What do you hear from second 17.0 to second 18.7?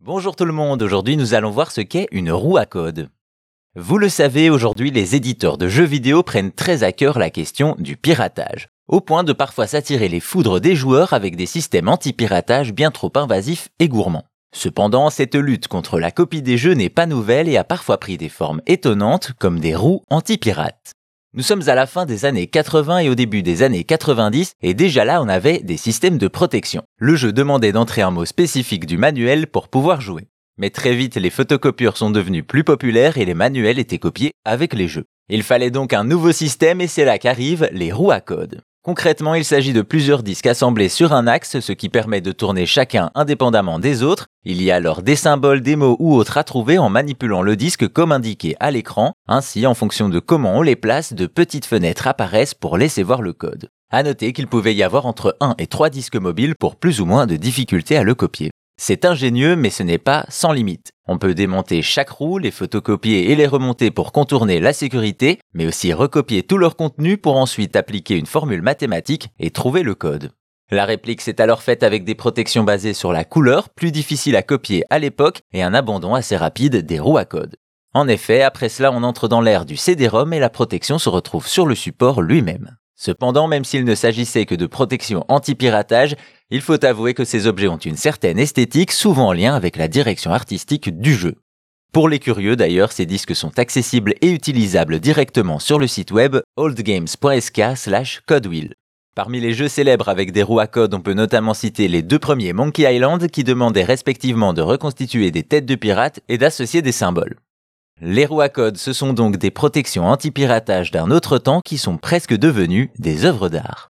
nouvelle et a parfois pris des formes